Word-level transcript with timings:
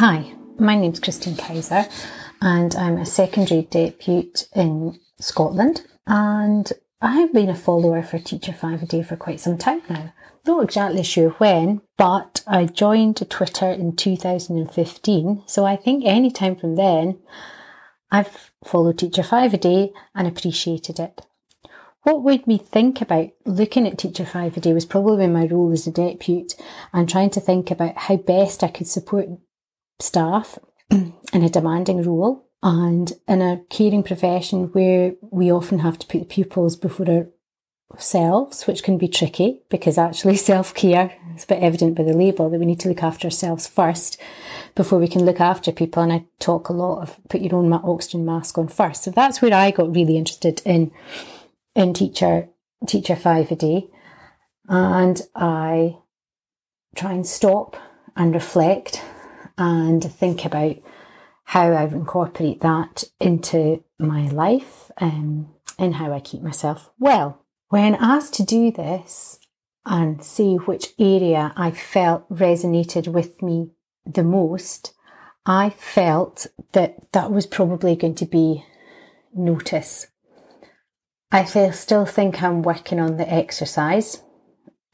Hi, 0.00 0.32
my 0.58 0.76
name's 0.76 1.00
Christine 1.00 1.36
Kaiser, 1.36 1.86
and 2.40 2.74
I'm 2.76 2.98
a 2.98 3.04
secondary 3.04 3.64
depute 3.64 4.46
in 4.54 4.98
Scotland. 5.18 5.82
And 6.06 6.72
I 7.02 7.16
have 7.20 7.32
been 7.32 7.48
a 7.48 7.54
follower 7.54 8.02
for 8.02 8.18
Teacher 8.18 8.52
Five 8.52 8.82
a 8.82 8.86
Day 8.86 9.02
for 9.02 9.16
quite 9.16 9.40
some 9.40 9.58
time 9.58 9.82
now. 9.88 10.12
Not 10.46 10.62
exactly 10.62 11.02
sure 11.02 11.30
when, 11.30 11.82
but 11.96 12.42
I 12.46 12.66
joined 12.66 13.28
Twitter 13.28 13.70
in 13.70 13.96
2015. 13.96 15.42
So 15.46 15.64
I 15.64 15.76
think 15.76 16.04
any 16.06 16.30
time 16.30 16.56
from 16.56 16.76
then, 16.76 17.18
I've 18.10 18.52
followed 18.64 18.98
Teacher 18.98 19.22
Five 19.22 19.52
a 19.54 19.58
Day 19.58 19.92
and 20.14 20.26
appreciated 20.26 20.98
it. 20.98 21.26
What 22.02 22.24
made 22.24 22.46
me 22.46 22.58
think 22.58 23.00
about 23.00 23.30
looking 23.44 23.86
at 23.86 23.98
Teacher 23.98 24.24
5 24.24 24.56
a 24.56 24.60
Day 24.60 24.72
was 24.72 24.86
probably 24.86 25.26
my 25.26 25.46
role 25.46 25.72
as 25.72 25.86
a 25.86 25.92
deputy 25.92 26.46
and 26.92 27.08
trying 27.08 27.30
to 27.30 27.40
think 27.40 27.70
about 27.70 27.96
how 27.96 28.16
best 28.16 28.62
I 28.62 28.68
could 28.68 28.86
support 28.86 29.26
staff 29.98 30.58
in 30.90 31.12
a 31.32 31.48
demanding 31.48 32.02
role 32.02 32.48
and 32.62 33.12
in 33.26 33.42
a 33.42 33.62
caring 33.68 34.02
profession 34.02 34.64
where 34.72 35.14
we 35.20 35.52
often 35.52 35.80
have 35.80 35.98
to 35.98 36.06
put 36.06 36.20
the 36.20 36.24
pupils 36.24 36.76
before 36.76 37.28
ourselves, 37.92 38.66
which 38.66 38.82
can 38.82 38.98
be 38.98 39.08
tricky 39.08 39.62
because 39.68 39.98
actually 39.98 40.36
self 40.50 40.74
care 40.74 41.16
is 41.36 41.44
a 41.44 41.48
bit 41.48 41.62
evident 41.62 41.96
by 41.96 42.04
the 42.04 42.12
label 42.12 42.48
that 42.48 42.58
we 42.58 42.66
need 42.66 42.80
to 42.80 42.88
look 42.88 43.02
after 43.02 43.26
ourselves 43.26 43.66
first 43.66 44.20
before 44.74 44.98
we 44.98 45.08
can 45.08 45.24
look 45.24 45.40
after 45.40 45.72
people. 45.72 46.02
And 46.02 46.12
I 46.12 46.26
talk 46.38 46.68
a 46.68 46.72
lot 46.72 47.02
of 47.02 47.16
put 47.28 47.40
your 47.40 47.56
own 47.56 47.72
oxygen 47.72 48.24
mask 48.24 48.56
on 48.56 48.68
first. 48.68 49.04
So 49.04 49.10
that's 49.10 49.42
where 49.42 49.54
I 49.54 49.72
got 49.72 49.94
really 49.94 50.16
interested 50.16 50.62
in 50.64 50.92
in 51.78 51.94
teacher 51.94 52.48
teacher 52.86 53.14
five 53.16 53.50
a 53.52 53.56
day, 53.56 53.88
and 54.68 55.22
I 55.34 55.96
try 56.96 57.12
and 57.12 57.26
stop 57.26 57.76
and 58.16 58.34
reflect 58.34 59.02
and 59.56 60.02
think 60.02 60.44
about 60.44 60.76
how 61.44 61.70
I 61.72 61.84
incorporate 61.84 62.60
that 62.60 63.04
into 63.20 63.84
my 63.98 64.26
life 64.28 64.90
um, 64.98 65.54
and 65.78 65.94
how 65.94 66.12
I 66.12 66.20
keep 66.20 66.42
myself 66.42 66.90
well. 66.98 67.44
When 67.68 67.94
asked 67.94 68.34
to 68.34 68.42
do 68.42 68.72
this 68.72 69.38
and 69.86 70.22
see 70.22 70.56
which 70.56 70.94
area 70.98 71.52
I 71.56 71.70
felt 71.70 72.28
resonated 72.28 73.08
with 73.08 73.40
me 73.40 73.70
the 74.04 74.24
most, 74.24 74.94
I 75.46 75.70
felt 75.70 76.48
that 76.72 77.12
that 77.12 77.30
was 77.30 77.46
probably 77.46 77.94
going 77.94 78.16
to 78.16 78.26
be 78.26 78.64
notice. 79.34 80.08
I 81.30 81.44
still 81.44 82.06
think 82.06 82.42
I'm 82.42 82.62
working 82.62 82.98
on 82.98 83.16
the 83.18 83.30
exercise. 83.30 84.22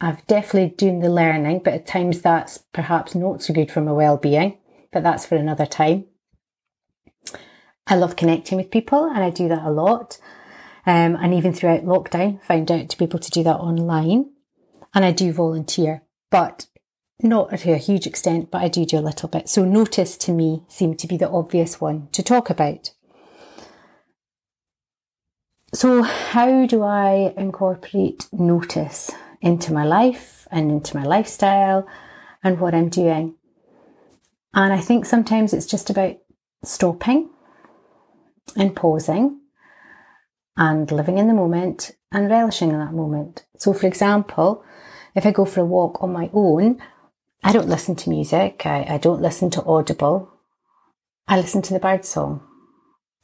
I've 0.00 0.26
definitely 0.26 0.74
done 0.76 0.98
the 0.98 1.08
learning, 1.08 1.60
but 1.64 1.74
at 1.74 1.86
times 1.86 2.20
that's 2.20 2.58
perhaps 2.72 3.14
not 3.14 3.42
so 3.42 3.54
good 3.54 3.70
for 3.70 3.80
my 3.80 3.92
well-being, 3.92 4.58
but 4.92 5.04
that's 5.04 5.24
for 5.24 5.36
another 5.36 5.66
time. 5.66 6.06
I 7.86 7.94
love 7.94 8.16
connecting 8.16 8.58
with 8.58 8.70
people 8.70 9.04
and 9.04 9.22
I 9.22 9.30
do 9.30 9.48
that 9.48 9.64
a 9.64 9.70
lot. 9.70 10.18
Um, 10.86 11.16
and 11.16 11.32
even 11.32 11.52
throughout 11.52 11.84
lockdown, 11.84 12.42
found 12.42 12.70
out 12.70 12.88
to 12.88 12.98
be 12.98 13.04
able 13.04 13.20
to 13.20 13.30
do 13.30 13.42
that 13.44 13.56
online. 13.56 14.30
And 14.92 15.04
I 15.04 15.12
do 15.12 15.32
volunteer, 15.32 16.02
but 16.30 16.66
not 17.22 17.56
to 17.56 17.72
a 17.72 17.76
huge 17.78 18.06
extent, 18.06 18.50
but 18.50 18.62
I 18.62 18.68
do 18.68 18.84
do 18.84 18.98
a 18.98 19.00
little 19.00 19.28
bit. 19.28 19.48
So 19.48 19.64
notice 19.64 20.16
to 20.18 20.32
me 20.32 20.64
seemed 20.68 20.98
to 20.98 21.06
be 21.06 21.16
the 21.16 21.30
obvious 21.30 21.80
one 21.80 22.08
to 22.12 22.22
talk 22.22 22.50
about. 22.50 22.90
So, 25.74 26.04
how 26.04 26.66
do 26.66 26.84
I 26.84 27.34
incorporate 27.36 28.28
notice 28.32 29.10
into 29.40 29.72
my 29.72 29.84
life 29.84 30.46
and 30.52 30.70
into 30.70 30.96
my 30.96 31.02
lifestyle 31.02 31.84
and 32.44 32.60
what 32.60 32.76
I'm 32.76 32.88
doing? 32.88 33.34
And 34.54 34.72
I 34.72 34.80
think 34.80 35.04
sometimes 35.04 35.52
it's 35.52 35.66
just 35.66 35.90
about 35.90 36.16
stopping 36.62 37.28
and 38.56 38.76
pausing 38.76 39.40
and 40.56 40.92
living 40.92 41.18
in 41.18 41.26
the 41.26 41.34
moment 41.34 41.90
and 42.12 42.30
relishing 42.30 42.70
in 42.70 42.78
that 42.78 42.94
moment. 42.94 43.44
So, 43.56 43.72
for 43.72 43.88
example, 43.88 44.64
if 45.16 45.26
I 45.26 45.32
go 45.32 45.44
for 45.44 45.62
a 45.62 45.66
walk 45.66 46.00
on 46.04 46.12
my 46.12 46.30
own, 46.32 46.80
I 47.42 47.50
don't 47.50 47.68
listen 47.68 47.96
to 47.96 48.10
music, 48.10 48.64
I, 48.64 48.86
I 48.90 48.98
don't 48.98 49.22
listen 49.22 49.50
to 49.50 49.64
Audible, 49.64 50.30
I 51.26 51.36
listen 51.36 51.62
to 51.62 51.72
the 51.72 51.80
bird 51.80 52.04
song, 52.04 52.42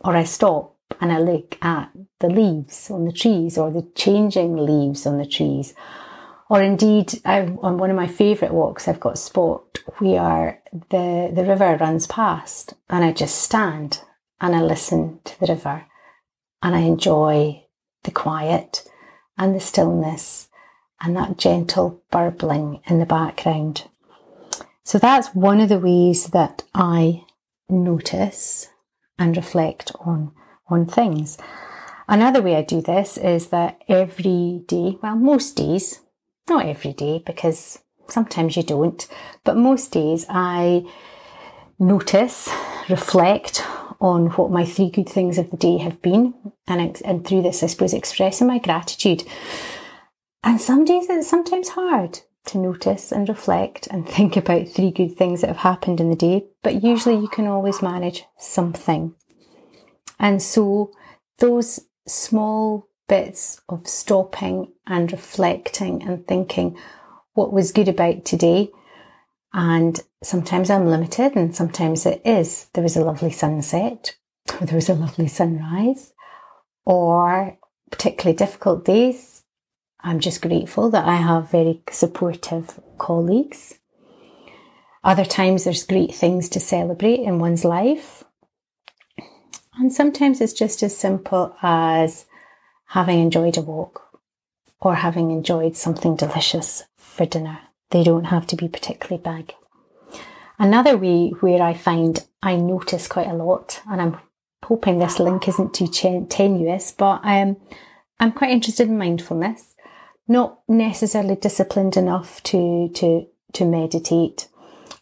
or 0.00 0.16
I 0.16 0.24
stop 0.24 0.79
and 1.00 1.12
I 1.12 1.18
look 1.18 1.58
at 1.62 1.90
the 2.20 2.28
leaves 2.28 2.90
on 2.90 3.04
the 3.04 3.12
trees 3.12 3.56
or 3.56 3.70
the 3.70 3.86
changing 3.94 4.56
leaves 4.56 5.06
on 5.06 5.18
the 5.18 5.26
trees. 5.26 5.74
Or 6.48 6.60
indeed, 6.60 7.20
I've, 7.24 7.58
on 7.62 7.78
one 7.78 7.90
of 7.90 7.96
my 7.96 8.08
favourite 8.08 8.52
walks, 8.52 8.88
I've 8.88 9.00
got 9.00 9.14
a 9.14 9.18
spot 9.18 9.78
where 9.98 10.62
the, 10.90 11.30
the 11.32 11.44
river 11.44 11.76
runs 11.80 12.06
past 12.06 12.74
and 12.88 13.04
I 13.04 13.12
just 13.12 13.40
stand 13.40 14.00
and 14.40 14.54
I 14.54 14.62
listen 14.62 15.20
to 15.24 15.38
the 15.40 15.46
river 15.46 15.86
and 16.62 16.74
I 16.74 16.80
enjoy 16.80 17.64
the 18.02 18.10
quiet 18.10 18.84
and 19.38 19.54
the 19.54 19.60
stillness 19.60 20.48
and 21.00 21.16
that 21.16 21.38
gentle 21.38 22.02
burbling 22.10 22.80
in 22.86 22.98
the 22.98 23.06
background. 23.06 23.84
So 24.84 24.98
that's 24.98 25.28
one 25.28 25.60
of 25.60 25.68
the 25.68 25.78
ways 25.78 26.26
that 26.28 26.64
I 26.74 27.24
notice 27.68 28.68
and 29.18 29.36
reflect 29.36 29.92
on 30.00 30.32
on 30.70 30.86
things. 30.86 31.38
Another 32.08 32.42
way 32.42 32.56
I 32.56 32.62
do 32.62 32.80
this 32.80 33.16
is 33.16 33.48
that 33.48 33.82
every 33.88 34.62
day, 34.66 34.98
well, 35.02 35.16
most 35.16 35.56
days, 35.56 36.00
not 36.48 36.66
every 36.66 36.92
day 36.92 37.22
because 37.24 37.78
sometimes 38.08 38.56
you 38.56 38.62
don't, 38.62 39.06
but 39.44 39.56
most 39.56 39.92
days 39.92 40.26
I 40.28 40.84
notice, 41.78 42.48
reflect 42.88 43.64
on 44.00 44.30
what 44.30 44.50
my 44.50 44.64
three 44.64 44.90
good 44.90 45.08
things 45.08 45.38
of 45.38 45.50
the 45.50 45.56
day 45.56 45.78
have 45.78 46.00
been, 46.02 46.34
and, 46.66 47.00
and 47.04 47.26
through 47.26 47.42
this, 47.42 47.62
I 47.62 47.66
suppose, 47.66 47.92
expressing 47.92 48.46
my 48.46 48.58
gratitude. 48.58 49.24
And 50.42 50.60
some 50.60 50.84
days 50.84 51.06
it's 51.08 51.28
sometimes 51.28 51.70
hard 51.70 52.20
to 52.46 52.58
notice 52.58 53.12
and 53.12 53.28
reflect 53.28 53.86
and 53.88 54.08
think 54.08 54.36
about 54.36 54.68
three 54.68 54.90
good 54.90 55.16
things 55.16 55.42
that 55.42 55.48
have 55.48 55.58
happened 55.58 56.00
in 56.00 56.10
the 56.10 56.16
day, 56.16 56.46
but 56.62 56.82
usually 56.82 57.16
you 57.16 57.28
can 57.28 57.46
always 57.46 57.82
manage 57.82 58.24
something. 58.38 59.14
And 60.20 60.40
so 60.40 60.92
those 61.38 61.80
small 62.06 62.86
bits 63.08 63.60
of 63.68 63.88
stopping 63.88 64.72
and 64.86 65.10
reflecting 65.10 66.02
and 66.02 66.24
thinking 66.28 66.78
what 67.32 67.52
was 67.52 67.72
good 67.72 67.88
about 67.88 68.24
today. 68.24 68.70
And 69.52 70.00
sometimes 70.22 70.70
I'm 70.70 70.86
limited 70.86 71.34
and 71.34 71.56
sometimes 71.56 72.06
it 72.06 72.22
is. 72.24 72.68
There 72.74 72.84
was 72.84 72.96
a 72.96 73.04
lovely 73.04 73.32
sunset 73.32 74.14
or 74.60 74.66
there 74.66 74.76
was 74.76 74.88
a 74.88 74.94
lovely 74.94 75.26
sunrise 75.26 76.12
or 76.84 77.58
particularly 77.90 78.36
difficult 78.36 78.84
days. 78.84 79.42
I'm 80.02 80.20
just 80.20 80.42
grateful 80.42 80.90
that 80.90 81.06
I 81.06 81.16
have 81.16 81.50
very 81.50 81.82
supportive 81.90 82.78
colleagues. 82.98 83.78
Other 85.02 85.24
times 85.24 85.64
there's 85.64 85.84
great 85.84 86.14
things 86.14 86.48
to 86.50 86.60
celebrate 86.60 87.20
in 87.20 87.38
one's 87.38 87.64
life. 87.64 88.24
And 89.80 89.90
sometimes 89.90 90.42
it's 90.42 90.52
just 90.52 90.82
as 90.82 90.94
simple 90.94 91.56
as 91.62 92.26
having 92.88 93.18
enjoyed 93.18 93.56
a 93.56 93.62
walk 93.62 94.18
or 94.78 94.96
having 94.96 95.30
enjoyed 95.30 95.74
something 95.74 96.16
delicious 96.16 96.84
for 96.98 97.24
dinner. 97.24 97.60
They 97.88 98.04
don't 98.04 98.24
have 98.24 98.46
to 98.48 98.56
be 98.56 98.68
particularly 98.68 99.22
big. 99.22 99.54
Another 100.58 100.98
way 100.98 101.30
where 101.40 101.62
I 101.62 101.72
find 101.72 102.22
I 102.42 102.56
notice 102.56 103.08
quite 103.08 103.28
a 103.28 103.32
lot, 103.32 103.80
and 103.90 104.02
I'm 104.02 104.18
hoping 104.62 104.98
this 104.98 105.18
link 105.18 105.48
isn't 105.48 105.72
too 105.72 105.88
tenuous, 106.28 106.92
but 106.92 107.22
um, 107.24 107.56
I'm 108.20 108.32
quite 108.32 108.50
interested 108.50 108.86
in 108.86 108.98
mindfulness. 108.98 109.76
Not 110.28 110.60
necessarily 110.68 111.36
disciplined 111.36 111.96
enough 111.96 112.42
to 112.44 112.90
to 112.96 113.26
to 113.54 113.64
meditate 113.64 114.48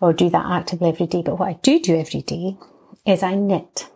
or 0.01 0.13
do 0.13 0.31
that 0.31 0.47
actively 0.47 0.89
every 0.89 1.09
day, 1.09 1.23
but 1.23 1.41
what 1.41 1.49
I 1.49 1.55
do 1.55 1.81
do 1.81 1.97
every 1.99 2.23
day 2.23 2.57
is 3.05 3.25
I 3.25 3.35
knit. 3.35 3.89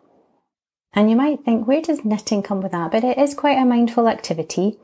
And 0.94 1.10
you 1.10 1.16
might 1.16 1.44
think, 1.44 1.66
where 1.66 1.80
does 1.80 2.04
knitting 2.04 2.42
come 2.42 2.60
with 2.60 2.72
that? 2.72 2.90
But 2.90 3.04
it 3.04 3.18
is 3.18 3.34
quite 3.34 3.58
a 3.58 3.64
mindful 3.64 4.08
activity. 4.08 4.78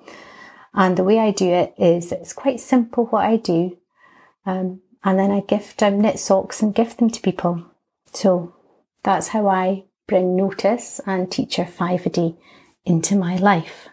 And 0.74 0.96
the 0.96 1.04
way 1.04 1.18
I 1.18 1.30
do 1.30 1.48
it 1.48 1.74
is 1.78 2.12
it's 2.12 2.32
quite 2.32 2.60
simple 2.60 3.06
what 3.06 3.24
I 3.24 3.36
do. 3.36 3.76
Um, 4.46 4.80
and 5.04 5.18
then 5.18 5.30
I 5.30 5.40
gift, 5.40 5.82
I 5.82 5.90
knit 5.90 6.18
socks 6.18 6.62
and 6.62 6.74
gift 6.74 6.98
them 6.98 7.10
to 7.10 7.20
people. 7.20 7.64
So 8.12 8.54
that's 9.02 9.28
how 9.28 9.48
I 9.48 9.84
bring 10.06 10.34
notice 10.36 11.00
and 11.06 11.30
teacher 11.30 11.66
five 11.66 12.06
a 12.06 12.10
day 12.10 12.36
into 12.84 13.14
my 13.14 13.36
life. 13.36 13.88